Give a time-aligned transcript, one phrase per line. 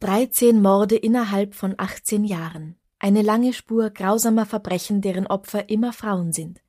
[0.00, 2.76] 13 Morde innerhalb von 18 Jahren.
[3.00, 6.60] Eine lange Spur grausamer Verbrechen, deren Opfer immer Frauen sind.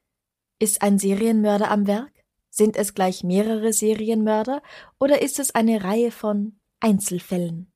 [0.57, 2.11] Ist ein Serienmörder am Werk?
[2.49, 4.63] Sind es gleich mehrere Serienmörder
[4.99, 7.71] oder ist es eine Reihe von Einzelfällen?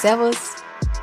[0.00, 0.38] Servus,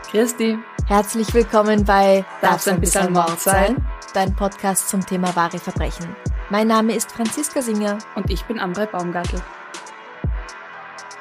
[0.10, 3.86] Christi, herzlich willkommen bei Darf's ein bisschen Mord sein?
[4.16, 6.16] Dein Podcast zum Thema wahre Verbrechen.
[6.50, 9.40] Mein Name ist Franziska Singer und ich bin Amrei Baumgartl.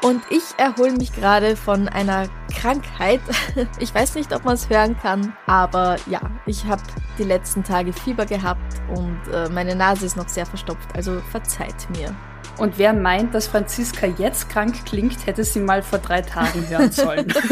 [0.00, 3.20] und ich erhole mich gerade von einer Krankheit.
[3.78, 6.80] Ich weiß nicht, ob man es hören kann, aber ja, ich habe
[7.18, 11.90] die letzten Tage Fieber gehabt und äh, meine Nase ist noch sehr verstopft, also verzeiht
[11.90, 12.16] mir.
[12.58, 16.92] Und wer meint, dass Franziska jetzt krank klingt, hätte sie mal vor drei Tagen hören
[16.92, 17.32] sollen.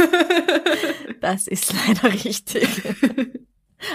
[1.21, 2.83] Das ist leider richtig.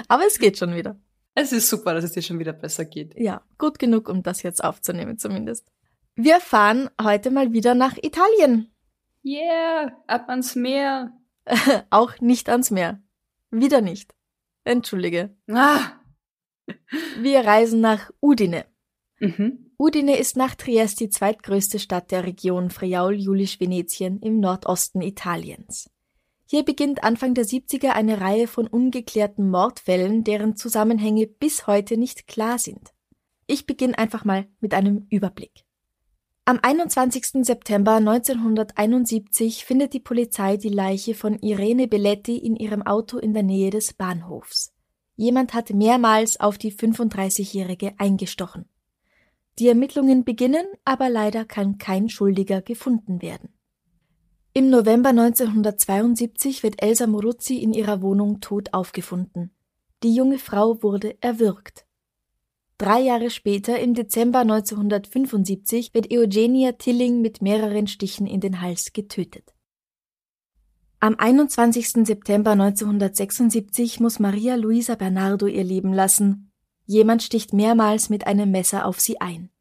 [0.07, 0.99] Aber es geht schon wieder.
[1.35, 3.13] es ist super, dass es dir schon wieder besser geht.
[3.19, 5.67] Ja, gut genug, um das jetzt aufzunehmen zumindest.
[6.15, 8.71] Wir fahren heute mal wieder nach Italien.
[9.23, 11.13] Yeah, ab ans Meer.
[11.91, 12.99] Auch nicht ans Meer.
[13.51, 14.15] Wieder nicht.
[14.63, 15.35] Entschuldige.
[15.51, 15.91] Ah.
[17.19, 18.65] Wir reisen nach Udine.
[19.19, 19.68] Mhm.
[19.81, 25.89] Udine ist nach Triest die zweitgrößte Stadt der Region Friaul-Julisch-Venetien im Nordosten Italiens.
[26.45, 32.27] Hier beginnt Anfang der 70er eine Reihe von ungeklärten Mordfällen, deren Zusammenhänge bis heute nicht
[32.27, 32.89] klar sind.
[33.47, 35.63] Ich beginne einfach mal mit einem Überblick.
[36.43, 37.45] Am 21.
[37.45, 43.43] September 1971 findet die Polizei die Leiche von Irene Belletti in ihrem Auto in der
[43.43, 44.73] Nähe des Bahnhofs.
[45.15, 48.65] Jemand hat mehrmals auf die 35-Jährige eingestochen.
[49.59, 53.49] Die Ermittlungen beginnen, aber leider kann kein Schuldiger gefunden werden.
[54.53, 59.51] Im November 1972 wird Elsa Moruzzi in ihrer Wohnung tot aufgefunden.
[60.01, 61.85] Die junge Frau wurde erwürgt.
[62.77, 68.93] Drei Jahre später, im Dezember 1975, wird Eugenia Tilling mit mehreren Stichen in den Hals
[68.93, 69.53] getötet.
[71.01, 72.05] Am 21.
[72.07, 76.48] September 1976 muss Maria Luisa Bernardo ihr Leben lassen.
[76.89, 79.51] Jemand sticht mehrmals mit einem Messer auf sie ein.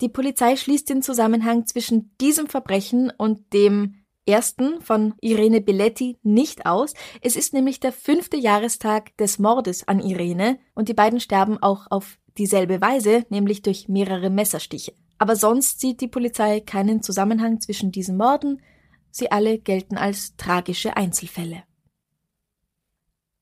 [0.00, 6.64] Die Polizei schließt den Zusammenhang zwischen diesem Verbrechen und dem ersten von Irene Belletti nicht
[6.64, 6.94] aus.
[7.20, 11.88] Es ist nämlich der fünfte Jahrestag des Mordes an Irene und die beiden sterben auch
[11.90, 14.92] auf dieselbe Weise, nämlich durch mehrere Messerstiche.
[15.18, 18.62] Aber sonst sieht die Polizei keinen Zusammenhang zwischen diesen Morden.
[19.10, 21.64] Sie alle gelten als tragische Einzelfälle.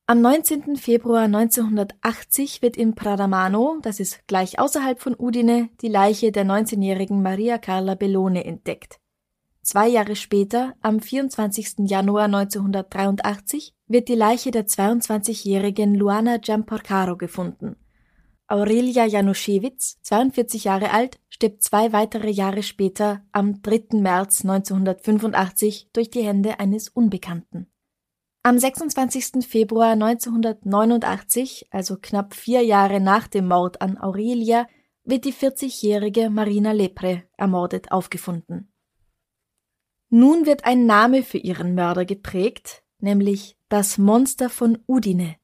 [0.07, 0.77] Am 19.
[0.77, 7.23] Februar 1980 wird in Pradamano, das ist gleich außerhalb von Udine, die Leiche der 19-jährigen
[7.23, 9.01] Maria Carla Bellone entdeckt.
[9.63, 11.89] Zwei Jahre später, am 24.
[11.89, 17.77] Januar 1983, wird die Leiche der 22-jährigen Luana Giamporcaro gefunden.
[18.47, 24.01] Aurelia Januszewicz, 42 Jahre alt, stirbt zwei weitere Jahre später, am 3.
[24.01, 27.69] März 1985, durch die Hände eines Unbekannten.
[28.47, 29.47] Am 26.
[29.49, 34.67] Februar 1989, also knapp vier Jahre nach dem Mord an Aurelia,
[35.03, 38.71] wird die 40-jährige Marina Lepre ermordet aufgefunden.
[40.11, 45.37] Nun wird ein Name für ihren Mörder geprägt, nämlich das Monster von Udine.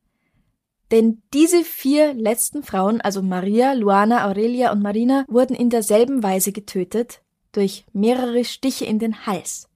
[0.91, 6.53] Denn diese vier letzten Frauen, also Maria, Luana, Aurelia und Marina, wurden in derselben Weise
[6.53, 7.23] getötet,
[7.53, 9.70] durch mehrere Stiche in den Hals.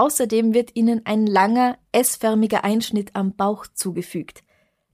[0.00, 4.42] Außerdem wird ihnen ein langer, S-förmiger Einschnitt am Bauch zugefügt.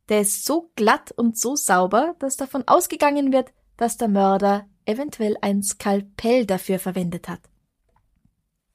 [0.08, 5.36] Der ist so glatt und so sauber, dass davon ausgegangen wird, dass der Mörder eventuell
[5.42, 7.38] ein Skalpell dafür verwendet hat.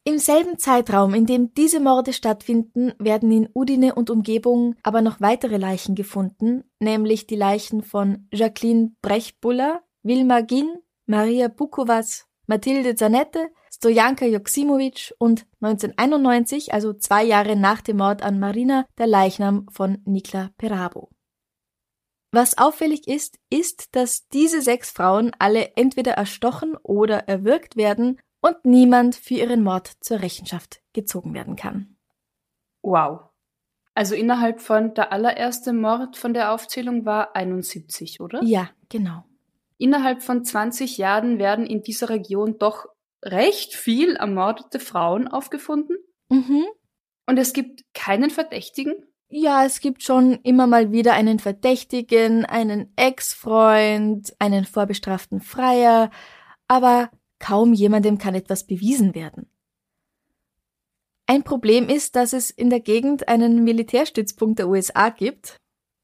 [0.06, 5.19] Im selben Zeitraum, in dem diese Morde stattfinden, werden in Udine und Umgebung aber noch
[5.19, 10.77] weitere Leichen gefunden, nämlich die Leichen von Jacqueline Brechbuller, Wilma Gin,
[11.07, 13.50] Maria Bukovac, Mathilde Zanette,
[13.81, 20.04] Stojanka Joksimovic und 1991, also zwei Jahre nach dem Mord an Marina, der Leichnam von
[20.06, 21.10] Nikla Perabo.
[22.31, 28.63] Was auffällig ist, ist, dass diese sechs Frauen alle entweder erstochen oder erwürgt werden und
[28.66, 31.98] niemand für ihren Mord zur Rechenschaft gezogen werden kann.
[32.84, 33.22] Wow.
[33.95, 38.44] Also innerhalb von der allererste Mord von der Aufzählung war 71, oder?
[38.44, 39.24] Ja, genau.
[39.80, 42.86] Innerhalb von 20 Jahren werden in dieser Region doch
[43.23, 45.97] recht viel ermordete Frauen aufgefunden.
[46.29, 46.65] Mhm.
[47.27, 48.94] Und es gibt keinen Verdächtigen.
[49.29, 56.12] Ja, es gibt schon immer mal wieder einen Verdächtigen, einen Ex-Freund, einen vorbestraften Freier,
[56.68, 57.09] aber
[57.39, 59.50] kaum jemandem kann etwas bewiesen werden.
[61.27, 65.56] Ein Problem ist, dass es in der Gegend einen Militärstützpunkt der USA gibt.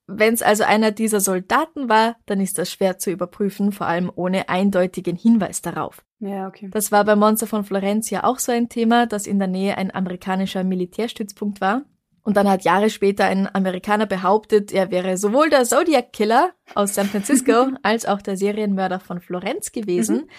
[0.06, 4.10] Wenn es also einer dieser Soldaten war, dann ist das schwer zu überprüfen, vor allem
[4.16, 6.07] ohne eindeutigen Hinweis darauf.
[6.20, 6.70] Ja, okay.
[6.72, 9.78] Das war bei Monster von Florenz ja auch so ein Thema, dass in der Nähe
[9.78, 11.84] ein amerikanischer Militärstützpunkt war.
[12.24, 16.94] Und dann hat Jahre später ein Amerikaner behauptet, er wäre sowohl der Zodiac Killer aus
[16.94, 20.18] San Francisco als auch der Serienmörder von Florenz gewesen.
[20.18, 20.30] Mhm.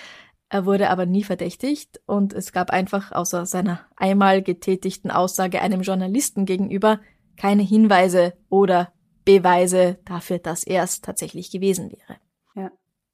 [0.50, 5.82] Er wurde aber nie verdächtigt und es gab einfach außer seiner einmal getätigten Aussage einem
[5.82, 7.00] Journalisten gegenüber
[7.36, 8.92] keine Hinweise oder
[9.24, 12.18] Beweise dafür, dass er es tatsächlich gewesen wäre.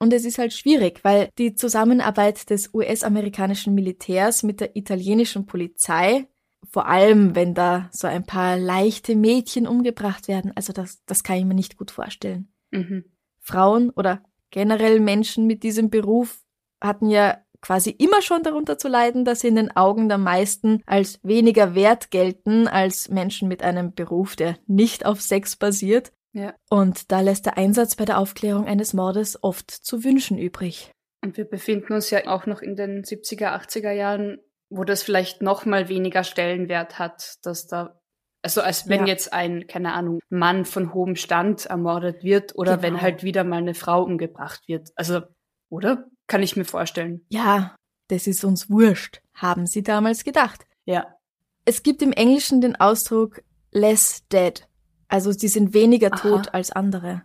[0.04, 6.28] Und es ist halt schwierig, weil die Zusammenarbeit des US-amerikanischen Militärs mit der italienischen Polizei
[6.70, 10.52] vor allem, wenn da so ein paar leichte Mädchen umgebracht werden.
[10.56, 12.52] Also das, das kann ich mir nicht gut vorstellen.
[12.70, 13.06] Mhm.
[13.40, 16.42] Frauen oder generell Menschen mit diesem Beruf
[16.82, 20.82] hatten ja quasi immer schon darunter zu leiden, dass sie in den Augen der meisten
[20.84, 26.12] als weniger wert gelten als Menschen mit einem Beruf, der nicht auf Sex basiert.
[26.34, 26.54] Ja.
[26.68, 30.90] Und da lässt der Einsatz bei der Aufklärung eines Mordes oft zu wünschen übrig.
[31.22, 34.38] Und wir befinden uns ja auch noch in den 70er, 80er Jahren,
[34.68, 38.00] wo das vielleicht noch mal weniger Stellenwert hat, dass da
[38.44, 39.06] also als wenn ja.
[39.06, 42.82] jetzt ein, keine Ahnung, Mann von hohem Stand ermordet wird oder genau.
[42.82, 44.90] wenn halt wieder mal eine Frau umgebracht wird.
[44.96, 45.22] Also,
[45.70, 46.04] oder?
[46.26, 47.24] Kann ich mir vorstellen.
[47.30, 47.74] Ja,
[48.08, 50.66] das ist uns wurscht, haben sie damals gedacht.
[50.84, 51.16] Ja.
[51.64, 53.42] Es gibt im Englischen den Ausdruck
[53.72, 54.68] less dead.
[55.14, 56.16] Also sie sind weniger Aha.
[56.16, 57.22] tot als andere.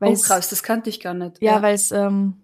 [0.00, 1.40] Oh krass, das kannte ich gar nicht.
[1.40, 1.62] Ja, ja.
[1.62, 2.42] weil es ähm,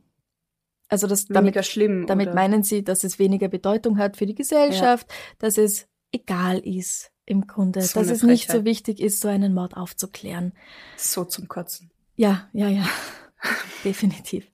[0.88, 2.06] also das weniger damit, schlimm.
[2.06, 2.36] Damit oder?
[2.36, 5.16] meinen sie, dass es weniger Bedeutung hat für die Gesellschaft, ja.
[5.40, 8.30] dass es egal ist im Grunde, so dass es Frechheit.
[8.30, 10.52] nicht so wichtig ist, so einen Mord aufzuklären.
[10.96, 11.90] So zum Kotzen.
[12.14, 12.86] Ja, ja, ja.
[13.84, 14.48] Definitiv.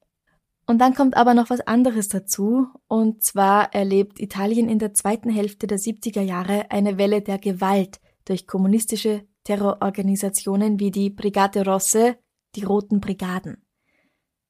[0.65, 5.29] Und dann kommt aber noch was anderes dazu, und zwar erlebt Italien in der zweiten
[5.29, 12.17] Hälfte der 70er Jahre eine Welle der Gewalt durch kommunistische Terrororganisationen wie die Brigate Rosse,
[12.56, 13.64] die Roten Brigaden.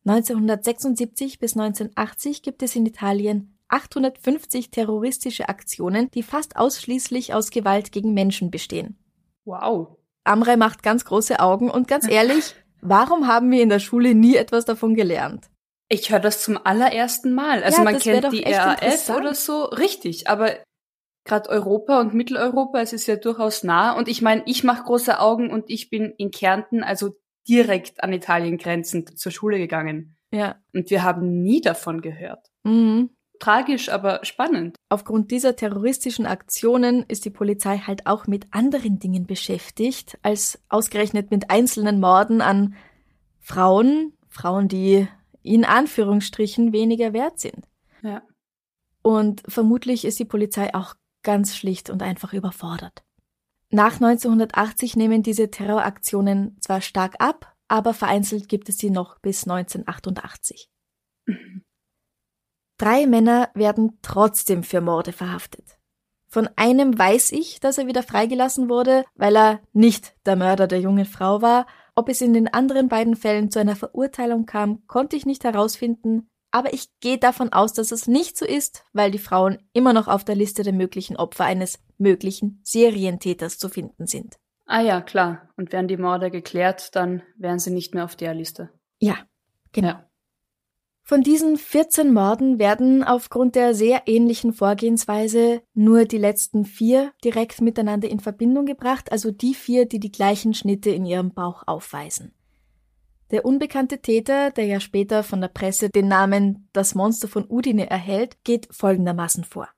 [0.06, 7.92] 1976 bis 1980 gibt es in Italien 850 terroristische Aktionen, die fast ausschließlich aus Gewalt
[7.92, 8.98] gegen Menschen bestehen.
[9.44, 9.96] Wow.
[10.24, 14.36] Amre macht ganz große Augen und ganz ehrlich, warum haben wir in der Schule nie
[14.36, 15.50] etwas davon gelernt?
[15.88, 17.62] Ich höre das zum allerersten Mal.
[17.62, 20.56] Also ja, man kennt die RAF oder so, richtig, aber
[21.24, 23.96] gerade Europa und Mitteleuropa, es ist ja durchaus nah.
[23.96, 27.16] Und ich meine, ich mache große Augen und ich bin in Kärnten, also
[27.48, 30.16] direkt an Italien grenzend zur Schule gegangen.
[30.32, 30.56] Ja.
[30.72, 32.50] Und wir haben nie davon gehört.
[32.64, 33.10] Mhm.
[33.40, 34.76] Tragisch, aber spannend.
[34.88, 41.30] Aufgrund dieser terroristischen Aktionen ist die Polizei halt auch mit anderen Dingen beschäftigt, als ausgerechnet
[41.30, 42.74] mit einzelnen Morden an
[43.40, 45.08] Frauen, Frauen, die
[45.42, 47.66] in Anführungsstrichen weniger wert sind.
[48.02, 48.22] Ja.
[49.02, 50.94] Und vermutlich ist die Polizei auch
[51.24, 53.04] ganz schlicht und einfach überfordert.
[53.70, 59.48] Nach 1980 nehmen diese Terroraktionen zwar stark ab, aber vereinzelt gibt es sie noch bis
[59.48, 60.70] 1988.
[62.78, 65.78] Drei Männer werden trotzdem für Morde verhaftet.
[66.28, 70.80] Von einem weiß ich, dass er wieder freigelassen wurde, weil er nicht der Mörder der
[70.80, 71.66] jungen Frau war.
[71.94, 76.28] Ob es in den anderen beiden Fällen zu einer Verurteilung kam, konnte ich nicht herausfinden,
[76.54, 80.06] aber ich gehe davon aus, dass es nicht so ist, weil die Frauen immer noch
[80.06, 84.36] auf der Liste der möglichen Opfer eines möglichen Serientäters zu finden sind.
[84.64, 85.48] Ah ja, klar.
[85.56, 88.70] Und wären die Morde geklärt, dann wären sie nicht mehr auf der Liste.
[89.00, 89.16] Ja,
[89.72, 89.88] genau.
[89.88, 90.08] Ja.
[91.02, 97.62] Von diesen 14 Morden werden aufgrund der sehr ähnlichen Vorgehensweise nur die letzten vier direkt
[97.62, 102.32] miteinander in Verbindung gebracht, also die vier, die die gleichen Schnitte in ihrem Bauch aufweisen.
[103.34, 107.90] Der unbekannte Täter, der ja später von der Presse den Namen Das Monster von Udine
[107.90, 109.68] erhält, geht folgendermaßen vor.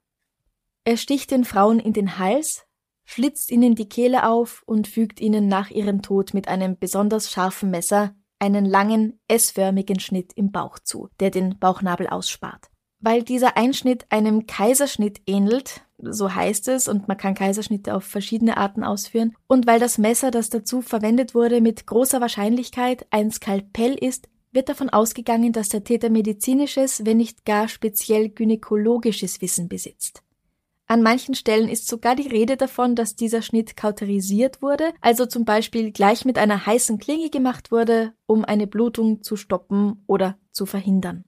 [0.84, 2.66] Er sticht den Frauen in den Hals,
[3.06, 7.70] schlitzt ihnen die Kehle auf und fügt ihnen nach ihrem Tod mit einem besonders scharfen
[7.70, 12.66] Messer einen langen, S-förmigen Schnitt im Bauch zu, der den Bauchnabel ausspart.
[13.00, 18.56] Weil dieser Einschnitt einem Kaiserschnitt ähnelt, so heißt es, und man kann Kaiserschnitte auf verschiedene
[18.56, 23.94] Arten ausführen, und weil das Messer, das dazu verwendet wurde, mit großer Wahrscheinlichkeit ein Skalpell
[23.94, 30.22] ist, wird davon ausgegangen, dass der Täter medizinisches, wenn nicht gar speziell gynäkologisches Wissen besitzt.
[30.88, 35.44] An manchen Stellen ist sogar die Rede davon, dass dieser Schnitt kauterisiert wurde, also zum
[35.44, 40.64] Beispiel gleich mit einer heißen Klinge gemacht wurde, um eine Blutung zu stoppen oder zu
[40.64, 41.24] verhindern.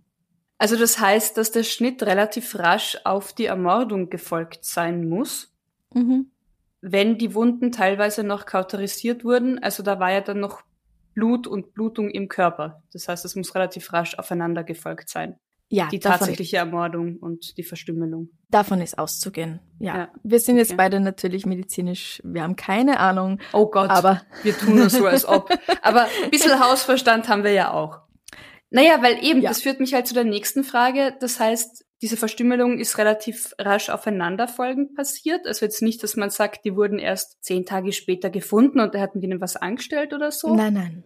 [0.59, 5.53] Also das heißt, dass der Schnitt relativ rasch auf die Ermordung gefolgt sein muss,
[5.95, 6.31] mhm.
[6.81, 9.61] wenn die Wunden teilweise noch kauterisiert wurden.
[9.61, 10.63] Also da war ja dann noch
[11.15, 12.83] Blut und Blutung im Körper.
[12.93, 15.37] Das heißt, es muss relativ rasch aufeinander gefolgt sein.
[15.71, 18.31] Ja, die tatsächliche Ermordung und die Verstümmelung.
[18.49, 19.61] Davon ist auszugehen.
[19.79, 19.97] Ja.
[19.97, 20.09] ja.
[20.23, 20.79] Wir sind jetzt okay.
[20.79, 23.39] beide natürlich medizinisch, wir haben keine Ahnung.
[23.53, 25.51] Oh Gott, aber wir tun nur so, als ob.
[25.83, 28.01] Aber ein bisschen Hausverstand haben wir ja auch.
[28.71, 29.49] Naja, weil eben, ja.
[29.49, 31.17] das führt mich halt zu der nächsten Frage.
[31.21, 35.47] Das heißt, diese Verstümmelung ist relativ rasch aufeinanderfolgend passiert.
[35.47, 39.01] Also jetzt nicht, dass man sagt, die wurden erst zehn Tage später gefunden und da
[39.01, 40.55] hatten ihnen was angestellt oder so.
[40.55, 41.05] Nein, nein.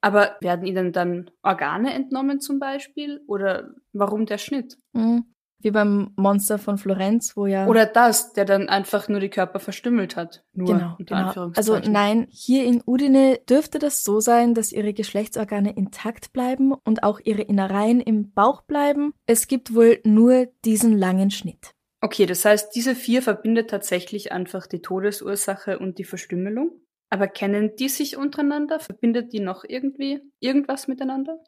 [0.00, 3.20] Aber werden ihnen dann Organe entnommen zum Beispiel?
[3.26, 4.76] Oder warum der Schnitt?
[4.92, 5.31] Mhm.
[5.62, 7.66] Wie beim Monster von Florenz, wo ja.
[7.66, 10.44] Oder das, der dann einfach nur die Körper verstümmelt hat.
[10.52, 11.52] Nur genau, genau.
[11.56, 17.02] Also nein, hier in Udine dürfte das so sein, dass ihre Geschlechtsorgane intakt bleiben und
[17.02, 19.12] auch ihre Innereien im Bauch bleiben.
[19.26, 21.74] Es gibt wohl nur diesen langen Schnitt.
[22.00, 26.72] Okay, das heißt, diese vier verbindet tatsächlich einfach die Todesursache und die Verstümmelung.
[27.10, 28.80] Aber kennen die sich untereinander?
[28.80, 31.38] Verbindet die noch irgendwie irgendwas miteinander?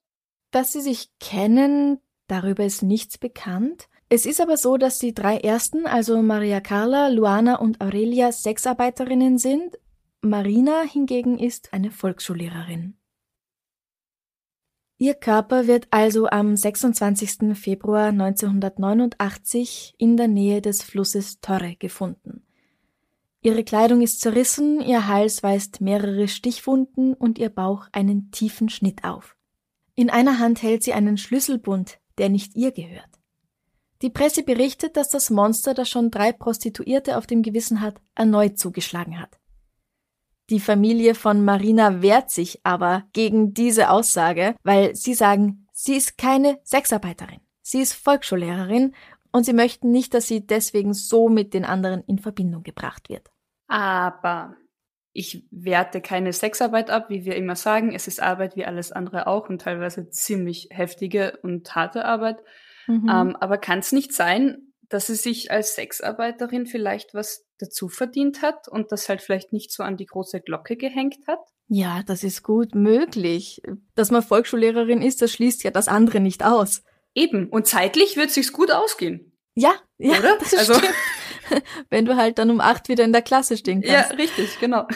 [0.51, 3.89] Dass sie sich kennen, darüber ist nichts bekannt.
[4.09, 9.39] Es ist aber so, dass die drei ersten, also Maria Carla, Luana und Aurelia, Sexarbeiterinnen
[9.39, 9.79] sind.
[10.21, 12.97] Marina hingegen ist eine Volksschullehrerin.
[14.99, 17.55] Ihr Körper wird also am 26.
[17.55, 22.43] Februar 1989 in der Nähe des Flusses Torre gefunden.
[23.41, 29.05] Ihre Kleidung ist zerrissen, ihr Hals weist mehrere Stichwunden und ihr Bauch einen tiefen Schnitt
[29.05, 29.37] auf.
[29.95, 33.14] In einer Hand hält sie einen Schlüsselbund, der nicht ihr gehört.
[34.05, 38.59] Die Presse berichtet, dass das Monster, das schon drei Prostituierte auf dem Gewissen hat, erneut
[38.59, 39.41] zugeschlagen hat.
[40.51, 46.19] Die Familie von Marina wehrt sich aber gegen diese Aussage, weil sie sagen, sie ist
[46.19, 47.41] keine Sexarbeiterin.
[47.63, 48.95] Sie ist Volksschullehrerin
[49.33, 53.31] und sie möchten nicht, dass sie deswegen so mit den anderen in Verbindung gebracht wird.
[53.69, 54.55] Aber
[55.15, 57.95] ich werte keine Sexarbeit ab, wie wir immer sagen.
[57.95, 62.43] Es ist Arbeit wie alles andere auch und teilweise ziemlich heftige und harte Arbeit.
[62.87, 63.09] Mhm.
[63.11, 68.43] Ähm, aber kann es nicht sein, dass sie sich als Sexarbeiterin vielleicht was dazu verdient
[68.43, 71.41] hat und das halt vielleicht nicht so an die große Glocke gehängt hat?
[71.69, 73.63] Ja, das ist gut möglich.
[73.95, 76.83] Dass man Volksschullehrerin ist, das schließt ja das andere nicht aus.
[77.15, 77.49] Eben.
[77.49, 79.33] Und zeitlich wird sich's gut ausgehen.
[79.55, 80.37] Ja, ja, Oder?
[80.41, 80.95] das also, stimmt.
[81.91, 84.11] wenn du halt dann um acht wieder in der Klasse stehen kannst.
[84.11, 84.87] Ja, richtig, genau.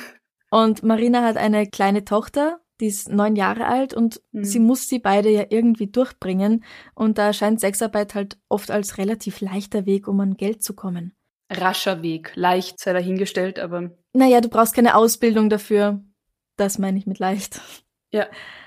[0.51, 4.45] Und Marina hat eine kleine Tochter, die ist neun Jahre alt und mhm.
[4.45, 6.65] sie muss sie beide ja irgendwie durchbringen.
[6.95, 11.15] Und da erscheint Sexarbeit halt oft als relativ leichter Weg, um an Geld zu kommen.
[11.51, 13.91] Rascher Weg, leicht sei dahingestellt, aber.
[14.13, 16.03] Naja, du brauchst keine Ausbildung dafür.
[16.57, 17.61] Das meine ich mit leicht.
[18.11, 18.27] Ja.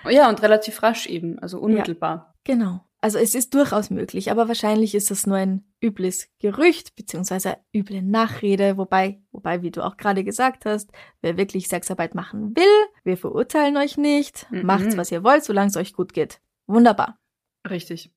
[0.10, 2.36] Ja, und relativ rasch eben, also unmittelbar.
[2.48, 2.86] Ja, genau.
[3.04, 8.04] Also es ist durchaus möglich, aber wahrscheinlich ist das nur ein übles Gerücht beziehungsweise üble
[8.04, 10.92] Nachrede, wobei, wobei, wie du auch gerade gesagt hast,
[11.22, 14.68] wer wirklich Sexarbeit machen will, wir verurteilen euch nicht, mhm.
[14.68, 16.42] macht's, was ihr wollt, solange es euch gut geht.
[16.68, 17.18] Wunderbar.
[17.68, 18.14] Richtig.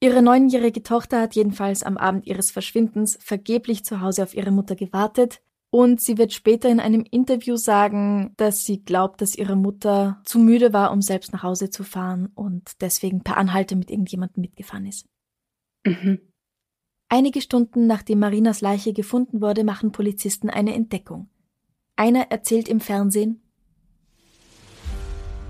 [0.00, 4.76] Ihre neunjährige Tochter hat jedenfalls am Abend ihres Verschwindens vergeblich zu Hause auf ihre Mutter
[4.76, 10.20] gewartet, und sie wird später in einem Interview sagen, dass sie glaubt, dass ihre Mutter
[10.24, 14.40] zu müde war, um selbst nach Hause zu fahren und deswegen per Anhalte mit irgendjemandem
[14.40, 15.06] mitgefahren ist.
[15.84, 16.20] Mhm.
[17.08, 21.28] Einige Stunden nachdem Marinas Leiche gefunden wurde, machen Polizisten eine Entdeckung.
[21.94, 23.42] Einer erzählt im Fernsehen,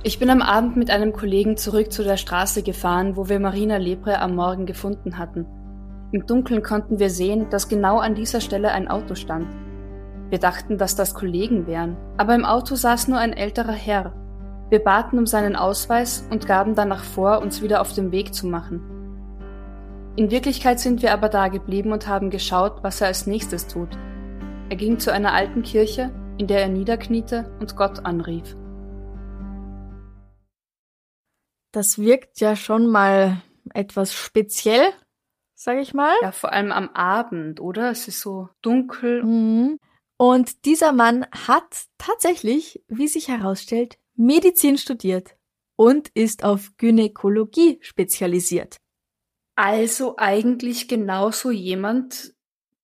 [0.02, 3.76] ich bin am Abend mit einem Kollegen zurück zu der Straße gefahren, wo wir Marina
[3.76, 5.46] Lebre am Morgen gefunden hatten.
[6.12, 9.48] Im Dunkeln konnten wir sehen, dass genau an dieser Stelle ein Auto stand.
[10.28, 14.12] Wir dachten, dass das Kollegen wären, aber im Auto saß nur ein älterer Herr.
[14.70, 18.48] Wir baten um seinen Ausweis und gaben danach vor, uns wieder auf den Weg zu
[18.48, 18.80] machen.
[20.16, 23.90] In Wirklichkeit sind wir aber da geblieben und haben geschaut, was er als nächstes tut.
[24.68, 28.56] Er ging zu einer alten Kirche, in der er niederkniete und Gott anrief.
[31.70, 33.42] Das wirkt ja schon mal
[33.74, 34.88] etwas speziell,
[35.54, 36.14] sag ich mal.
[36.22, 37.90] Ja, vor allem am Abend, oder?
[37.90, 39.22] Es ist so dunkel.
[39.22, 39.78] Mhm.
[40.16, 45.36] Und dieser Mann hat tatsächlich, wie sich herausstellt, Medizin studiert
[45.76, 48.78] und ist auf Gynäkologie spezialisiert.
[49.54, 52.34] Also eigentlich genauso jemand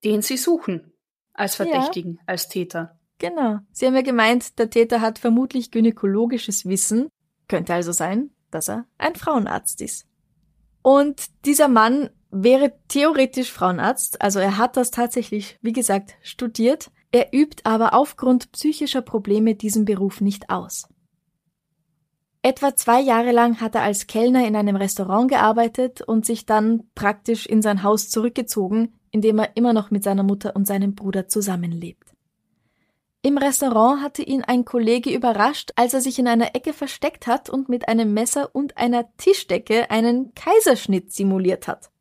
[0.04, 0.92] Den sie suchen.
[1.32, 2.22] Als Verdächtigen, ja.
[2.26, 2.98] als Täter.
[3.18, 3.58] Genau.
[3.70, 7.08] Sie haben ja gemeint, der Täter hat vermutlich gynäkologisches Wissen.
[7.48, 10.06] Könnte also sein, dass er ein Frauenarzt ist.
[10.82, 16.90] Und dieser Mann wäre theoretisch Frauenarzt, also er hat das tatsächlich, wie gesagt, studiert.
[17.12, 20.88] Er übt aber aufgrund psychischer Probleme diesen Beruf nicht aus.
[22.40, 26.90] Etwa zwei Jahre lang hat er als Kellner in einem Restaurant gearbeitet und sich dann
[26.96, 30.96] praktisch in sein Haus zurückgezogen, in dem er immer noch mit seiner Mutter und seinem
[30.96, 32.12] Bruder zusammenlebt.
[33.24, 37.48] Im Restaurant hatte ihn ein Kollege überrascht, als er sich in einer Ecke versteckt hat
[37.48, 41.91] und mit einem Messer und einer Tischdecke einen Kaiserschnitt simuliert hat.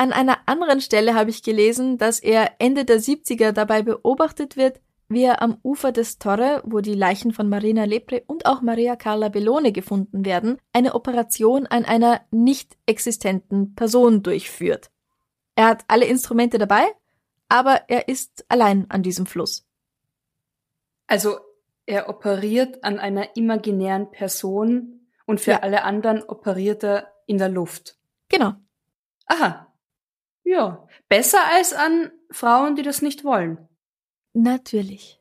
[0.00, 4.80] An einer anderen Stelle habe ich gelesen, dass er Ende der 70er dabei beobachtet wird,
[5.08, 8.94] wie er am Ufer des Torre, wo die Leichen von Marina Lepre und auch Maria
[8.94, 14.90] Carla Bellone gefunden werden, eine Operation an einer nicht existenten Person durchführt.
[15.56, 16.86] Er hat alle Instrumente dabei,
[17.48, 19.66] aber er ist allein an diesem Fluss.
[21.08, 21.40] Also
[21.86, 25.60] er operiert an einer imaginären Person und für ja.
[25.60, 27.96] alle anderen operiert er in der Luft.
[28.28, 28.52] Genau.
[29.26, 29.67] Aha.
[30.48, 30.88] Ja.
[31.10, 33.68] Besser als an Frauen, die das nicht wollen.
[34.32, 35.20] Natürlich.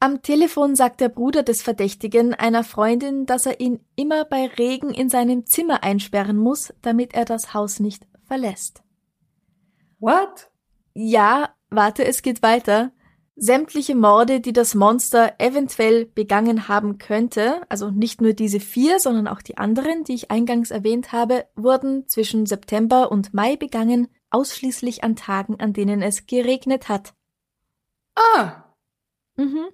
[0.00, 4.94] Am Telefon sagt der Bruder des Verdächtigen einer Freundin, dass er ihn immer bei Regen
[4.94, 8.82] in seinem Zimmer einsperren muss, damit er das Haus nicht verlässt.
[9.98, 10.50] What?
[10.94, 12.92] Ja, warte, es geht weiter.
[13.38, 19.28] Sämtliche Morde, die das Monster eventuell begangen haben könnte, also nicht nur diese vier, sondern
[19.28, 25.04] auch die anderen, die ich eingangs erwähnt habe, wurden zwischen September und Mai begangen, ausschließlich
[25.04, 27.12] an Tagen, an denen es geregnet hat.
[28.14, 28.72] Ah.
[29.36, 29.66] Mhm.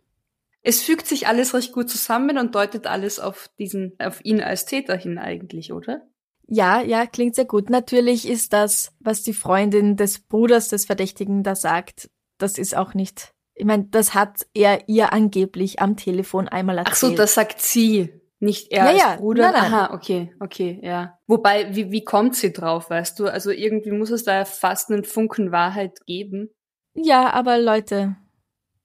[0.62, 4.66] Es fügt sich alles recht gut zusammen und deutet alles auf diesen, auf ihn als
[4.66, 6.08] Täter hin eigentlich, oder?
[6.48, 7.70] Ja, ja, klingt sehr gut.
[7.70, 12.94] Natürlich ist das, was die Freundin des Bruders des Verdächtigen da sagt, das ist auch
[12.94, 16.94] nicht ich meine, das hat er ihr angeblich am Telefon einmal erzählt.
[16.94, 19.52] Ach so, das sagt sie, nicht er ja, als Bruder.
[19.52, 19.72] Nein, nein.
[19.72, 21.18] Aha, okay, okay, ja.
[21.26, 23.26] Wobei, wie, wie kommt sie drauf, weißt du?
[23.26, 26.50] Also irgendwie muss es da fast einen Funken Wahrheit geben.
[26.94, 28.16] Ja, aber Leute,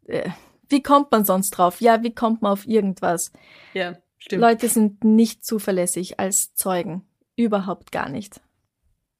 [0.05, 0.29] äh,
[0.69, 1.81] wie kommt man sonst drauf?
[1.81, 3.31] Ja, wie kommt man auf irgendwas?
[3.73, 4.41] Ja, stimmt.
[4.41, 7.07] Leute sind nicht zuverlässig als Zeugen.
[7.35, 8.41] Überhaupt gar nicht.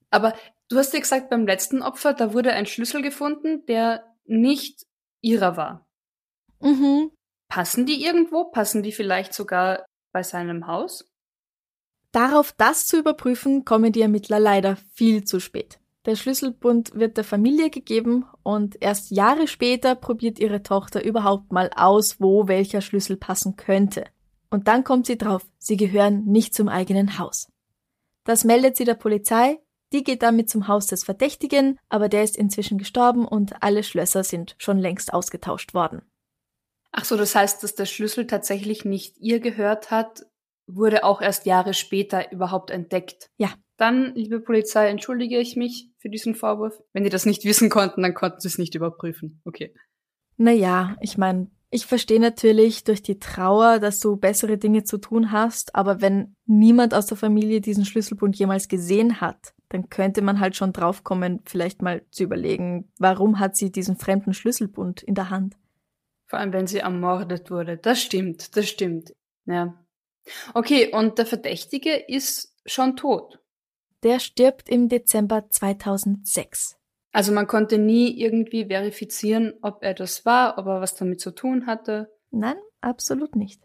[0.10, 0.34] Aber
[0.70, 4.87] du hast ja gesagt, beim letzten Opfer, da wurde ein Schlüssel gefunden, der nicht
[5.28, 5.88] ihrer war.
[6.62, 7.12] Mhm.
[7.50, 8.46] Passen die irgendwo?
[8.46, 11.10] Passen die vielleicht sogar bei seinem Haus?
[12.12, 15.80] Darauf das zu überprüfen, kommen die Ermittler leider viel zu spät.
[16.06, 21.70] Der Schlüsselbund wird der Familie gegeben und erst Jahre später probiert ihre Tochter überhaupt mal
[21.76, 24.06] aus, wo welcher Schlüssel passen könnte.
[24.50, 27.52] Und dann kommt sie drauf, sie gehören nicht zum eigenen Haus.
[28.24, 29.60] Das meldet sie der Polizei,
[29.93, 34.23] die geht damit zum Haus des Verdächtigen, aber der ist inzwischen gestorben und alle Schlösser
[34.23, 36.02] sind schon längst ausgetauscht worden.
[36.91, 40.26] Ach so, das heißt, dass der Schlüssel tatsächlich nicht ihr gehört hat,
[40.67, 43.30] wurde auch erst Jahre später überhaupt entdeckt.
[43.38, 43.54] Ja.
[43.78, 46.82] Dann, liebe Polizei, entschuldige ich mich für diesen Vorwurf.
[46.93, 49.41] Wenn die das nicht wissen konnten, dann konnten sie es nicht überprüfen.
[49.45, 49.73] Okay.
[50.38, 55.32] Naja, ich meine, ich verstehe natürlich durch die Trauer, dass du bessere Dinge zu tun
[55.32, 60.40] hast, aber wenn niemand aus der Familie diesen Schlüsselbund jemals gesehen hat, dann könnte man
[60.40, 65.30] halt schon draufkommen, vielleicht mal zu überlegen, warum hat sie diesen fremden Schlüsselbund in der
[65.30, 65.58] Hand?
[66.28, 67.78] Vor allem, wenn sie ermordet wurde.
[67.78, 69.14] Das stimmt, das stimmt.
[69.46, 69.74] Ja.
[70.54, 73.40] Okay, und der Verdächtige ist schon tot.
[74.04, 76.78] Der stirbt im Dezember 2006.
[77.12, 81.32] Also man konnte nie irgendwie verifizieren, ob er das war, ob er was damit zu
[81.32, 82.14] tun hatte.
[82.30, 83.62] Nein, absolut nicht.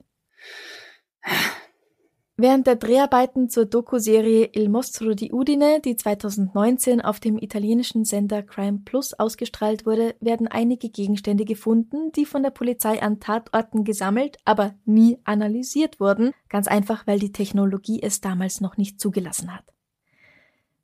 [2.43, 8.43] Während der Dreharbeiten zur Doku-Serie Il Mostro di Udine, die 2019 auf dem italienischen Sender
[8.43, 14.39] Crime Plus ausgestrahlt wurde, werden einige Gegenstände gefunden, die von der Polizei an Tatorten gesammelt,
[14.45, 19.73] aber nie analysiert wurden, ganz einfach, weil die Technologie es damals noch nicht zugelassen hat.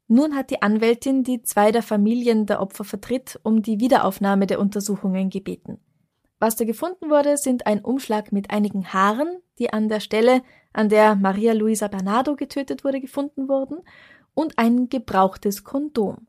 [0.07, 4.61] Nun hat die Anwältin, die zwei der Familien der Opfer vertritt, um die Wiederaufnahme der
[4.61, 5.81] Untersuchungen gebeten.
[6.39, 10.43] Was da gefunden wurde, sind ein Umschlag mit einigen Haaren, die an der Stelle,
[10.73, 13.79] an der Maria Luisa Bernardo getötet wurde, gefunden wurden,
[14.35, 16.29] und ein gebrauchtes Kondom.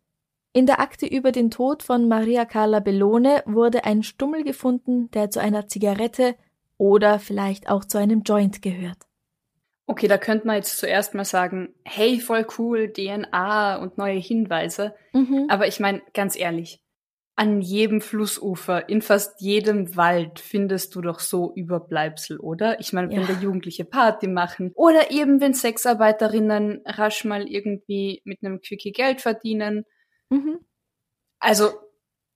[0.52, 5.30] In der Akte über den Tod von Maria Carla Bellone wurde ein Stummel gefunden, der
[5.30, 6.36] zu einer Zigarette
[6.78, 8.98] oder vielleicht auch zu einem Joint gehört.
[9.86, 14.96] Okay, da könnte man jetzt zuerst mal sagen, hey, voll cool, DNA und neue Hinweise.
[15.14, 15.48] Mhm.
[15.50, 16.80] Aber ich meine, ganz ehrlich,
[17.40, 22.82] an jedem Flussufer, in fast jedem Wald findest du doch so Überbleibsel, oder?
[22.82, 23.28] Ich meine, wenn ja.
[23.28, 29.22] da Jugendliche Party machen oder eben wenn Sexarbeiterinnen rasch mal irgendwie mit einem Quickie Geld
[29.22, 29.86] verdienen.
[30.30, 30.60] Mhm.
[31.40, 31.70] Also,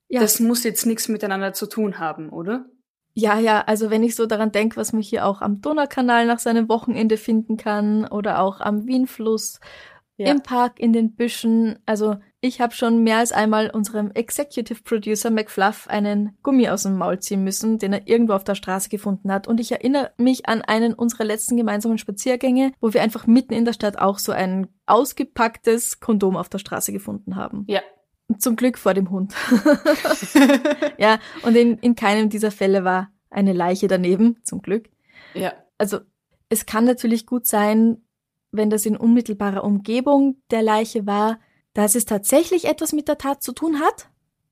[0.08, 0.22] ja.
[0.22, 2.66] das muss jetzt nichts miteinander zu tun haben, oder?
[3.13, 6.39] Ja, ja, also wenn ich so daran denke, was man hier auch am Donaukanal nach
[6.39, 9.60] seinem Wochenende finden kann oder auch am Wienfluss,
[10.16, 10.32] ja.
[10.32, 11.78] im Park, in den Büschen.
[11.86, 16.97] Also ich habe schon mehr als einmal unserem Executive Producer McFluff einen Gummi aus dem
[16.97, 19.47] Maul ziehen müssen, den er irgendwo auf der Straße gefunden hat.
[19.47, 23.63] Und ich erinnere mich an einen unserer letzten gemeinsamen Spaziergänge, wo wir einfach mitten in
[23.63, 27.63] der Stadt auch so ein ausgepacktes Kondom auf der Straße gefunden haben.
[27.69, 27.79] Ja,
[28.38, 29.34] zum Glück vor dem Hund.
[30.97, 34.89] ja, und in, in keinem dieser Fälle war eine Leiche daneben, zum Glück.
[35.34, 35.53] Ja.
[35.77, 35.99] Also
[36.49, 38.03] es kann natürlich gut sein,
[38.51, 41.39] wenn das in unmittelbarer Umgebung der Leiche war,
[41.73, 44.09] dass es tatsächlich etwas mit der Tat zu tun hat.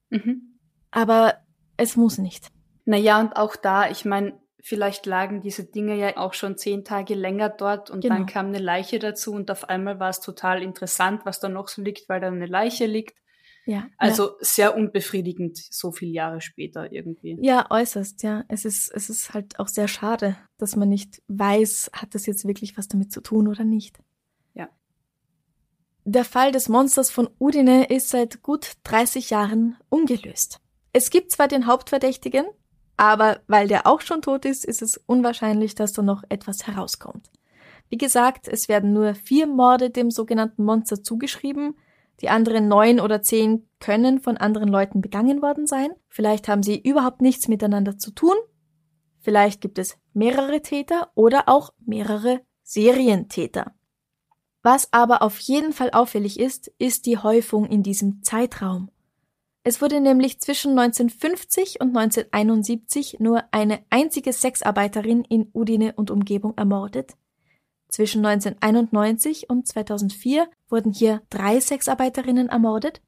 [0.09, 0.59] Mhm.
[0.91, 1.35] Aber
[1.77, 2.47] es muss nicht.
[2.85, 7.15] Naja, und auch da, ich meine, vielleicht lagen diese Dinge ja auch schon zehn Tage
[7.15, 8.15] länger dort und genau.
[8.15, 11.67] dann kam eine Leiche dazu und auf einmal war es total interessant, was da noch
[11.67, 13.17] so liegt, weil da eine Leiche liegt.
[13.65, 13.87] Ja.
[13.97, 14.35] Also ja.
[14.39, 17.37] sehr unbefriedigend, so viele Jahre später irgendwie.
[17.41, 18.43] Ja, äußerst, ja.
[18.47, 22.45] Es ist, es ist halt auch sehr schade, dass man nicht weiß, hat das jetzt
[22.45, 23.99] wirklich was damit zu tun oder nicht.
[26.03, 30.59] Der Fall des Monsters von Udine ist seit gut 30 Jahren ungelöst.
[30.93, 32.45] Es gibt zwar den Hauptverdächtigen,
[32.97, 37.29] aber weil der auch schon tot ist, ist es unwahrscheinlich, dass da noch etwas herauskommt.
[37.89, 41.75] Wie gesagt, es werden nur vier Morde dem sogenannten Monster zugeschrieben,
[42.19, 45.91] die anderen neun oder zehn können von anderen Leuten begangen worden sein.
[46.09, 48.35] Vielleicht haben sie überhaupt nichts miteinander zu tun.
[49.19, 53.73] Vielleicht gibt es mehrere Täter oder auch mehrere Serientäter.
[54.63, 58.89] Was aber auf jeden Fall auffällig ist, ist die Häufung in diesem Zeitraum.
[59.63, 66.57] Es wurde nämlich zwischen 1950 und 1971 nur eine einzige Sexarbeiterin in Udine und Umgebung
[66.57, 67.15] ermordet.
[67.87, 73.01] Zwischen 1991 und 2004 wurden hier drei Sexarbeiterinnen ermordet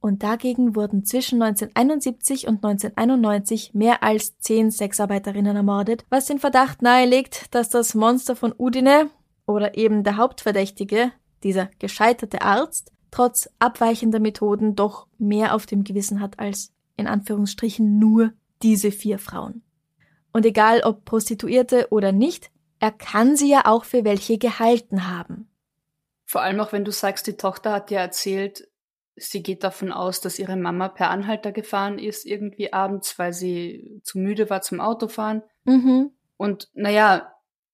[0.00, 6.82] und dagegen wurden zwischen 1971 und 1991 mehr als zehn Sexarbeiterinnen ermordet, was den Verdacht
[6.82, 9.10] nahelegt, dass das Monster von Udine
[9.50, 16.20] oder eben der Hauptverdächtige, dieser gescheiterte Arzt, trotz abweichender Methoden doch mehr auf dem Gewissen
[16.20, 18.32] hat als in Anführungsstrichen nur
[18.62, 19.62] diese vier Frauen.
[20.32, 25.48] Und egal ob Prostituierte oder nicht, er kann sie ja auch für welche gehalten haben.
[26.24, 28.68] Vor allem auch wenn du sagst, die Tochter hat ja erzählt,
[29.16, 34.00] sie geht davon aus, dass ihre Mama per Anhalter gefahren ist, irgendwie abends, weil sie
[34.04, 35.42] zu müde war zum Autofahren.
[35.64, 36.12] Mhm.
[36.36, 37.32] Und naja,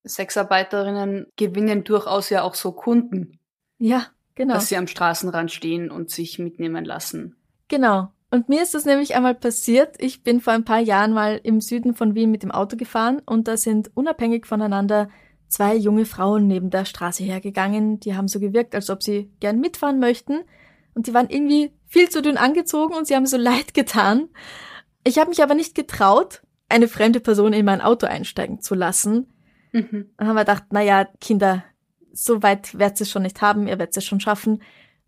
[0.09, 3.39] Sexarbeiterinnen gewinnen durchaus ja auch so Kunden.
[3.79, 4.55] Ja, genau.
[4.55, 7.37] Dass sie am Straßenrand stehen und sich mitnehmen lassen.
[7.69, 8.09] Genau.
[8.31, 9.97] Und mir ist das nämlich einmal passiert.
[9.99, 13.23] Ich bin vor ein paar Jahren mal im Süden von Wien mit dem Auto gefahren
[13.25, 15.09] und da sind unabhängig voneinander
[15.49, 18.01] zwei junge Frauen neben der Straße hergegangen.
[18.01, 20.41] Die haben so gewirkt, als ob sie gern mitfahren möchten.
[20.95, 24.29] Und die waren irgendwie viel zu dünn angezogen und sie haben so leid getan.
[25.05, 29.33] Ich habe mich aber nicht getraut, eine fremde Person in mein Auto einsteigen zu lassen.
[29.77, 30.11] Mhm.
[30.17, 31.65] Dann haben wir gedacht, na ja, Kinder,
[32.13, 34.63] so weit werdet ihr es schon nicht haben, ihr werdet es schon schaffen.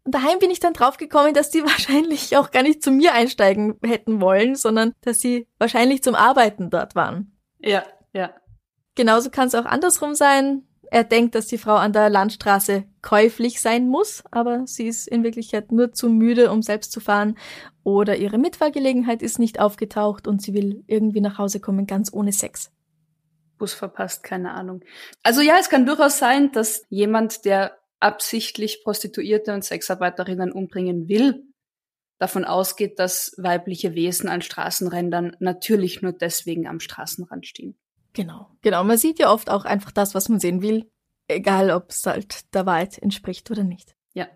[0.04, 3.78] Und daheim bin ich dann draufgekommen, dass die wahrscheinlich auch gar nicht zu mir einsteigen
[3.82, 7.32] hätten wollen, sondern dass sie wahrscheinlich zum Arbeiten dort waren.
[7.58, 8.30] Ja, ja.
[8.94, 10.64] Genauso kann es auch andersrum sein.
[10.90, 15.22] Er denkt, dass die Frau an der Landstraße käuflich sein muss, aber sie ist in
[15.22, 17.36] Wirklichkeit nur zu müde, um selbst zu fahren.
[17.84, 22.32] Oder ihre Mitfahrgelegenheit ist nicht aufgetaucht und sie will irgendwie nach Hause kommen, ganz ohne
[22.32, 22.70] Sex.
[23.58, 24.82] Bus verpasst, keine Ahnung.
[25.22, 31.44] Also ja, es kann durchaus sein, dass jemand, der absichtlich Prostituierte und Sexarbeiterinnen umbringen will,
[32.18, 37.76] davon ausgeht, dass weibliche Wesen an Straßenrändern natürlich nur deswegen am Straßenrand stehen.
[38.12, 38.82] Genau, genau.
[38.84, 40.90] Man sieht ja oft auch einfach das, was man sehen will,
[41.28, 43.94] egal ob es halt der Wahrheit entspricht oder nicht.
[44.14, 44.26] Ja.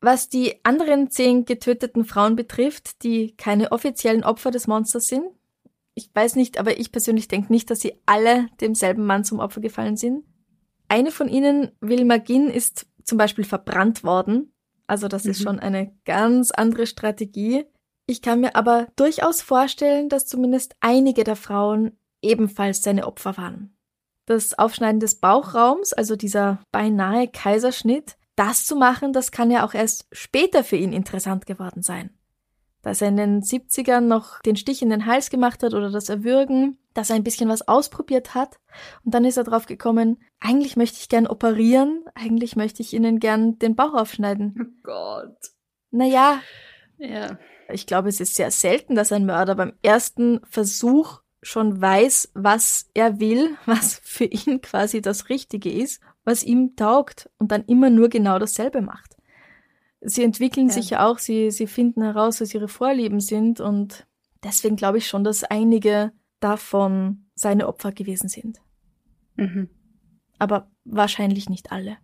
[0.00, 5.24] Was die anderen zehn getöteten Frauen betrifft, die keine offiziellen Opfer des Monsters sind,
[5.94, 9.60] ich weiß nicht, aber ich persönlich denke nicht, dass sie alle demselben Mann zum Opfer
[9.60, 10.24] gefallen sind.
[10.88, 14.52] Eine von ihnen, Wilma Ginn, ist zum Beispiel verbrannt worden.
[14.86, 15.30] Also das mhm.
[15.30, 17.64] ist schon eine ganz andere Strategie.
[18.06, 23.76] Ich kann mir aber durchaus vorstellen, dass zumindest einige der Frauen ebenfalls seine Opfer waren.
[24.26, 29.74] Das Aufschneiden des Bauchraums, also dieser beinahe Kaiserschnitt, das zu machen, das kann ja auch
[29.74, 32.10] erst später für ihn interessant geworden sein
[32.82, 36.08] dass er in den 70ern noch den Stich in den Hals gemacht hat oder das
[36.08, 38.58] Erwürgen, dass er ein bisschen was ausprobiert hat.
[39.04, 43.20] Und dann ist er drauf gekommen, eigentlich möchte ich gern operieren, eigentlich möchte ich ihnen
[43.20, 44.54] gern den Bauch aufschneiden.
[44.60, 45.36] Oh Gott.
[45.90, 46.40] Naja.
[46.98, 47.38] Ja.
[47.72, 52.90] Ich glaube, es ist sehr selten, dass ein Mörder beim ersten Versuch schon weiß, was
[52.94, 57.90] er will, was für ihn quasi das Richtige ist, was ihm taugt und dann immer
[57.90, 59.16] nur genau dasselbe macht.
[60.00, 60.72] Sie entwickeln ja.
[60.72, 64.06] sich ja auch, sie, sie finden heraus, was ihre Vorlieben sind und
[64.42, 68.60] deswegen glaube ich schon, dass einige davon seine Opfer gewesen sind.
[69.36, 69.68] Mhm.
[70.38, 71.98] Aber wahrscheinlich nicht alle.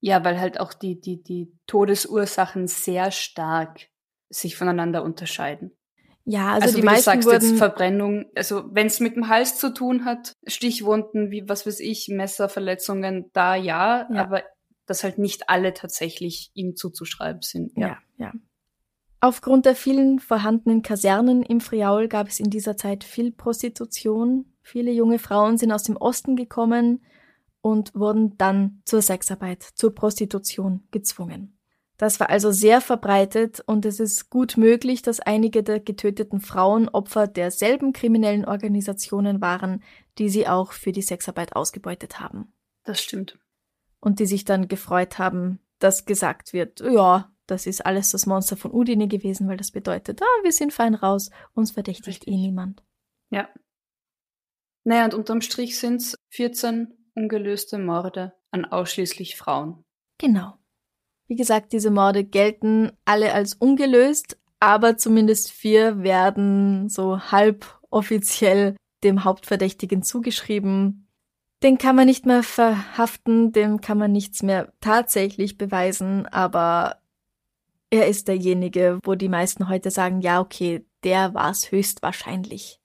[0.00, 3.88] Ja, weil halt auch die, die, die Todesursachen sehr stark
[4.30, 5.76] sich voneinander unterscheiden.
[6.24, 9.16] Ja, also, also die wie meisten du sagst, wurden jetzt Verbrennung, also wenn es mit
[9.16, 14.22] dem Hals zu tun hat, Stichwunden wie was weiß ich, Messerverletzungen, da ja, ja.
[14.22, 14.42] aber
[14.90, 17.78] dass halt nicht alle tatsächlich ihm zuzuschreiben sind.
[17.78, 17.86] Ja.
[17.86, 18.32] ja, ja.
[19.20, 24.52] Aufgrund der vielen vorhandenen Kasernen im Friaul gab es in dieser Zeit viel Prostitution.
[24.62, 27.04] Viele junge Frauen sind aus dem Osten gekommen
[27.60, 31.56] und wurden dann zur Sexarbeit, zur Prostitution gezwungen.
[31.96, 36.88] Das war also sehr verbreitet und es ist gut möglich, dass einige der getöteten Frauen
[36.88, 39.84] Opfer derselben kriminellen Organisationen waren,
[40.18, 42.52] die sie auch für die Sexarbeit ausgebeutet haben.
[42.82, 43.38] Das stimmt.
[44.00, 48.56] Und die sich dann gefreut haben, dass gesagt wird, ja, das ist alles das Monster
[48.56, 52.34] von Udine gewesen, weil das bedeutet, ah, wir sind fein raus, uns verdächtigt eh Richtig.
[52.34, 52.82] eh niemand.
[53.30, 53.48] Ja.
[54.84, 59.84] Naja, und unterm Strich sind es 14 ungelöste Morde an ausschließlich Frauen.
[60.18, 60.54] Genau.
[61.26, 68.76] Wie gesagt, diese Morde gelten alle als ungelöst, aber zumindest vier werden so halb offiziell
[69.02, 71.08] dem Hauptverdächtigen zugeschrieben.
[71.62, 77.00] Den kann man nicht mehr verhaften, dem kann man nichts mehr tatsächlich beweisen, aber
[77.90, 82.80] er ist derjenige, wo die meisten heute sagen, ja, okay, der war's höchstwahrscheinlich.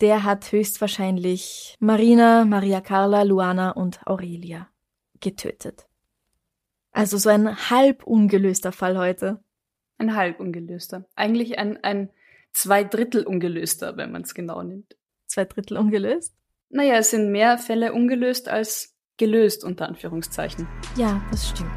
[0.00, 4.68] Der hat höchstwahrscheinlich Marina, Maria Carla, Luana und Aurelia
[5.20, 5.86] getötet.
[6.92, 9.42] Also so ein halb ungelöster Fall heute.
[9.98, 11.06] Ein halb ungelöster.
[11.14, 12.10] Eigentlich ein, ein
[12.52, 14.96] zwei Drittel ungelöster, wenn man es genau nimmt.
[15.26, 16.34] Zwei Drittel ungelöst?
[16.68, 20.68] Naja, es sind mehr Fälle ungelöst als gelöst, unter Anführungszeichen.
[20.96, 21.70] Ja, das stimmt.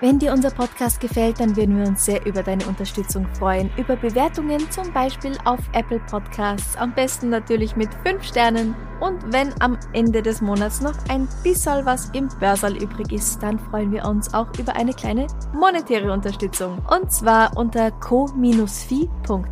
[0.00, 3.70] Wenn dir unser Podcast gefällt, dann würden wir uns sehr über deine Unterstützung freuen.
[3.78, 6.76] Über Bewertungen zum Beispiel auf Apple Podcasts.
[6.76, 8.76] Am besten natürlich mit 5 Sternen.
[9.00, 13.58] Und wenn am Ende des Monats noch ein bisschen was im Börsal übrig ist, dann
[13.58, 16.78] freuen wir uns auch über eine kleine monetäre Unterstützung.
[16.90, 19.44] Und zwar unter co-fi.com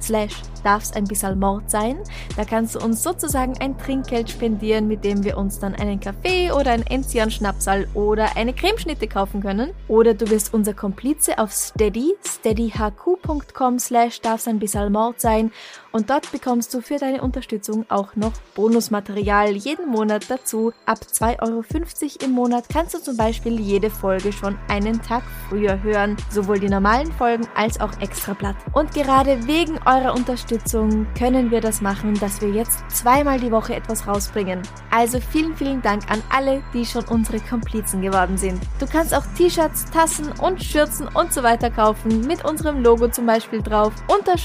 [0.00, 1.98] slash darf's ein bisschen Mord sein.
[2.36, 6.50] Da kannst du uns sozusagen ein Trinkgeld spendieren, mit dem wir uns dann einen Kaffee
[6.50, 9.70] oder ein Enzian-Schnapsal oder eine Cremeschnitte kaufen können.
[9.88, 15.52] Oder du bist unser Komplize auf Steady, steadyhq.com slash darf's ein bisschen Mord sein.
[15.96, 20.74] Und dort bekommst du für deine Unterstützung auch noch Bonusmaterial jeden Monat dazu.
[20.84, 21.64] Ab 2,50 Euro
[22.22, 26.18] im Monat kannst du zum Beispiel jede Folge schon einen Tag früher hören.
[26.30, 28.56] Sowohl die normalen Folgen als auch Extrablatt.
[28.74, 33.74] Und gerade wegen eurer Unterstützung können wir das machen, dass wir jetzt zweimal die Woche
[33.74, 34.60] etwas rausbringen.
[34.90, 38.60] Also vielen, vielen Dank an alle, die schon unsere Komplizen geworden sind.
[38.80, 43.24] Du kannst auch T-Shirts, Tassen und Schürzen und so weiter kaufen, mit unserem Logo zum
[43.24, 44.36] Beispiel drauf, unter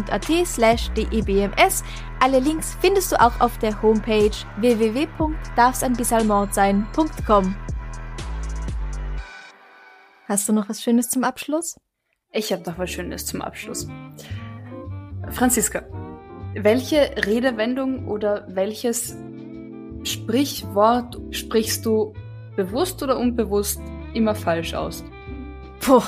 [0.00, 1.82] shop.spreadshirt.at slash debms.
[2.20, 7.56] Alle Links findest du auch auf der Homepage www.darfseinbissalmordsein.com.
[10.26, 11.76] Hast du noch was Schönes zum Abschluss?
[12.32, 13.88] Ich habe noch was Schönes zum Abschluss.
[15.30, 15.82] Franziska,
[16.54, 19.16] welche Redewendung oder welches
[20.04, 22.14] Sprichwort sprichst du
[22.56, 23.80] bewusst oder unbewusst
[24.14, 25.04] immer falsch aus?
[25.80, 26.02] Puh.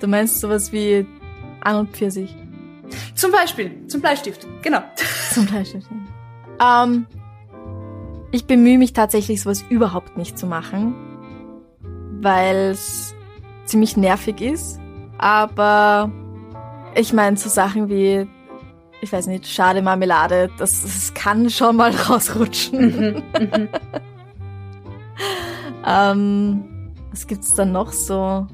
[0.00, 1.06] Du meinst sowas wie
[1.62, 2.34] an und Pfirsich?
[3.14, 4.80] Zum Beispiel, zum Bleistift, genau.
[5.30, 5.86] Zum Bleistift.
[6.60, 7.06] Ähm,
[8.30, 10.94] ich bemühe mich tatsächlich, sowas überhaupt nicht zu machen,
[12.20, 13.14] weil es
[13.64, 14.80] ziemlich nervig ist.
[15.18, 16.10] Aber
[16.94, 18.26] ich meine, so Sachen wie,
[19.00, 22.80] ich weiß nicht, schade Marmelade, das, das kann schon mal rausrutschen.
[22.80, 23.68] Mhm, mhm.
[25.86, 26.64] ähm,
[27.10, 28.46] was gibt's dann noch so?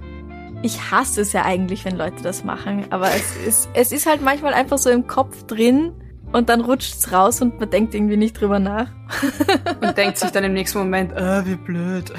[0.63, 4.23] Ich hasse es ja eigentlich, wenn Leute das machen, aber es ist, es ist halt
[4.23, 5.93] manchmal einfach so im Kopf drin
[6.33, 8.89] und dann rutscht's raus und man denkt irgendwie nicht drüber nach.
[9.81, 12.13] und denkt sich dann im nächsten Moment, äh, wie blöd.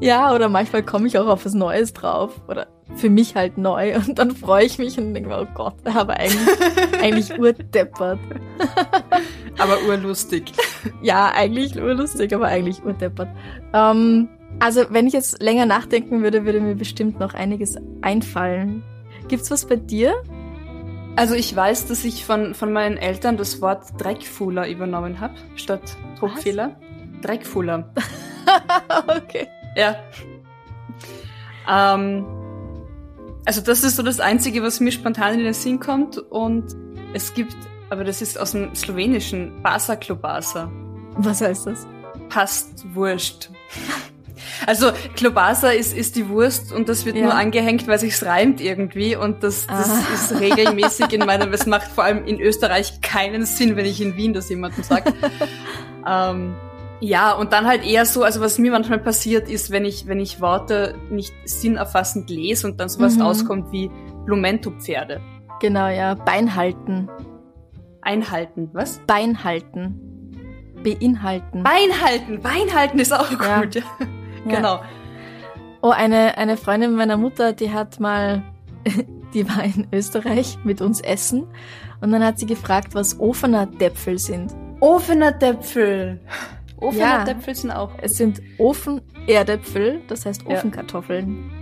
[0.00, 2.40] Ja, oder manchmal komme ich auch auf was Neues drauf.
[2.48, 3.96] Oder für mich halt neu.
[3.96, 8.20] Und dann freue ich mich und denke mir, oh Gott, aber eigentlich, eigentlich urdeppert.
[9.58, 10.52] aber urlustig.
[11.02, 13.28] Ja, eigentlich urlustig, aber eigentlich urdeppert.
[13.74, 18.82] Ähm, also, wenn ich jetzt länger nachdenken würde, würde mir bestimmt noch einiges einfallen.
[19.28, 20.14] Gibt's was bei dir?
[21.14, 25.96] Also ich weiß, dass ich von, von meinen Eltern das Wort Dreckfuller übernommen habe, statt
[26.18, 26.76] Druckfehler.
[27.20, 27.92] Dreckfuller.
[29.06, 29.46] okay.
[29.76, 29.96] Ja.
[31.68, 32.24] Ähm,
[33.44, 36.16] also das ist so das Einzige, was mir spontan in den Sinn kommt.
[36.16, 36.74] Und
[37.12, 37.56] es gibt,
[37.90, 40.72] aber das ist aus dem Slowenischen, Basa Klobasa.
[41.16, 41.86] Was heißt das?
[42.32, 43.50] passt Wurst.
[44.66, 47.24] Also Klobasa ist, ist die Wurst und das wird ja.
[47.24, 50.14] nur angehängt, weil sich's reimt irgendwie und das, das ah.
[50.14, 54.16] ist regelmäßig in meinem, es macht vor allem in Österreich keinen Sinn, wenn ich in
[54.16, 55.12] Wien das jemandem sage.
[56.08, 56.54] ähm,
[57.00, 60.20] ja, und dann halt eher so, also was mir manchmal passiert ist, wenn ich, wenn
[60.20, 63.22] ich Worte nicht sinnerfassend lese und dann sowas mhm.
[63.22, 63.90] rauskommt wie
[64.24, 65.20] Blumento-Pferde.
[65.60, 66.14] Genau, ja.
[66.14, 67.08] Beinhalten.
[68.02, 69.00] Einhalten, was?
[69.06, 70.00] Beinhalten.
[70.82, 71.62] Beinhalten.
[71.62, 73.60] Beinhalten, Beinhalten ist auch ja.
[73.60, 73.82] gut, ja.
[74.48, 74.82] Genau.
[75.82, 78.42] Oh, eine, eine Freundin meiner Mutter, die hat mal,
[79.34, 81.46] die war in Österreich mit uns essen
[82.00, 84.54] und dann hat sie gefragt, was Ofener Däpfel sind.
[84.80, 86.20] Ofener Däpfel.
[86.76, 87.90] Ofener Däpfel sind auch.
[88.00, 91.50] Es sind Ofen-Erdäpfel, das heißt Ofenkartoffeln.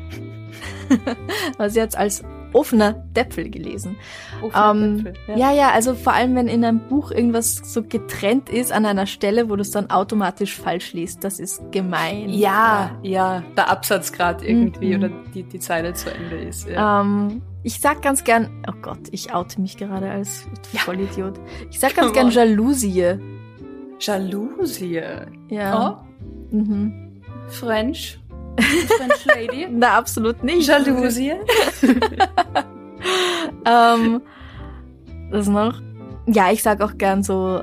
[1.06, 1.14] Ja.
[1.56, 3.96] Was sie jetzt als offener Däpfel gelesen.
[4.54, 5.36] Ähm, Däpfel, ja.
[5.36, 9.06] ja, ja, also vor allem, wenn in einem Buch irgendwas so getrennt ist an einer
[9.06, 12.28] Stelle, wo du es dann automatisch falsch liest, das ist gemein.
[12.28, 15.04] Ja, ja, ja der Absatz gerade irgendwie mhm.
[15.04, 16.68] oder die, die Zeile zu Ende ist.
[16.68, 17.00] Ja.
[17.00, 20.46] Ähm, ich sag ganz gern, oh Gott, ich oute mich gerade als
[20.78, 21.38] Vollidiot.
[21.70, 23.18] Ich sag ganz gern Jalousie.
[23.98, 25.02] Jalousie?
[25.48, 26.00] Ja.
[26.00, 26.56] Oh.
[26.56, 27.22] Mhm.
[27.48, 28.18] French.
[28.62, 29.68] French Lady?
[29.70, 30.68] Na, absolut nicht.
[30.68, 31.34] Jalousie?
[33.64, 34.22] ähm,
[35.30, 35.80] was noch?
[36.26, 37.62] Ja, ich sag auch gern so,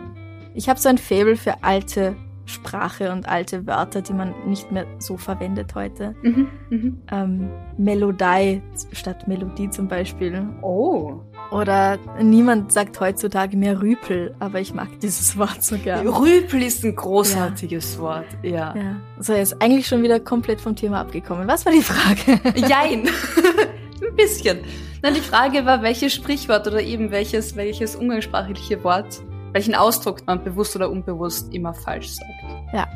[0.54, 2.16] ich habe so ein Faible für alte
[2.48, 6.16] Sprache und alte Wörter, die man nicht mehr so verwendet heute.
[6.24, 7.02] Mhm, mhm.
[7.12, 8.62] Ähm, Melodie
[8.94, 10.48] statt Melodie zum Beispiel.
[10.62, 11.22] Oh.
[11.52, 16.08] Oder niemand sagt heutzutage mehr Rüpel, aber ich mag dieses Wort so gern.
[16.08, 18.02] Rüpel ist ein großartiges ja.
[18.02, 18.76] Wort, ja.
[18.76, 18.96] ja.
[19.20, 21.48] So, ist eigentlich schon wieder komplett vom Thema abgekommen.
[21.48, 22.40] Was war die Frage?
[22.68, 23.08] Jein.
[24.02, 24.60] ein bisschen.
[25.02, 29.22] Nein, die Frage war, welches Sprichwort oder eben welches, welches umgangssprachliche Wort,
[29.54, 32.30] welchen Ausdruck man bewusst oder unbewusst immer falsch sagt.
[32.74, 32.88] Ja.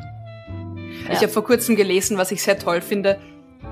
[1.03, 1.21] Ich ja.
[1.21, 3.19] habe vor kurzem gelesen, was ich sehr toll finde.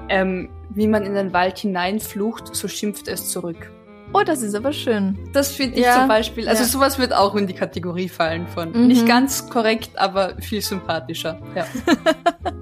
[0.08, 3.72] Ähm, wie man in den Wald hineinflucht, so schimpft es zurück.
[4.14, 5.18] Oh, das ist aber schön.
[5.34, 6.48] Das finde ich ja, zum Beispiel.
[6.48, 6.70] Also ja.
[6.70, 8.72] sowas wird auch in die Kategorie fallen von.
[8.72, 8.88] Mhm.
[8.88, 11.40] Nicht ganz korrekt, aber viel sympathischer.
[11.56, 11.66] Ja.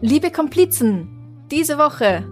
[0.00, 1.08] Liebe Komplizen,
[1.50, 2.24] diese Woche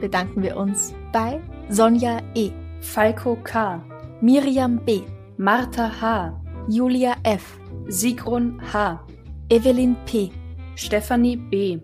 [0.00, 1.40] bedanken wir uns bei
[1.70, 3.82] Sonja E., Falco K.,
[4.20, 5.00] Miriam B.,
[5.36, 9.04] Martha H., Julia F., Sigrun H.,
[9.50, 10.30] Evelyn P.,
[10.76, 11.80] Stephanie B.,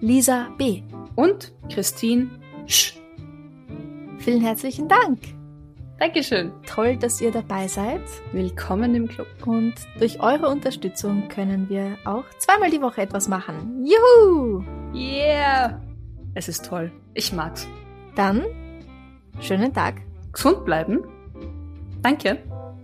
[0.00, 0.82] Lisa B.
[1.16, 2.28] und Christine
[2.66, 3.00] Sch.
[4.18, 5.18] Vielen herzlichen Dank.
[5.98, 6.52] Dankeschön.
[6.66, 8.02] Toll, dass ihr dabei seid.
[8.32, 9.28] Willkommen im Club.
[9.46, 13.84] Und durch eure Unterstützung können wir auch zweimal die Woche etwas machen.
[13.84, 14.62] Juhu!
[14.94, 15.80] Yeah!
[16.34, 16.92] Es ist toll.
[17.14, 17.66] Ich mag's.
[18.14, 18.44] Dann
[19.40, 20.02] schönen Tag.
[20.32, 21.00] Gesund bleiben.
[22.02, 22.49] Danke.